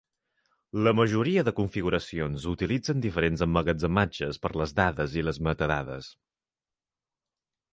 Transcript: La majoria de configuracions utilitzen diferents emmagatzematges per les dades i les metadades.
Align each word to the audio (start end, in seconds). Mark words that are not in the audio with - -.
La 0.85 0.93
majoria 0.99 1.41
de 1.49 1.53
configuracions 1.59 2.47
utilitzen 2.53 3.03
diferents 3.05 3.45
emmagatzematges 3.47 4.41
per 4.47 4.53
les 4.63 4.75
dades 4.81 5.17
i 5.21 5.25
les 5.29 5.41
metadades. 5.49 6.09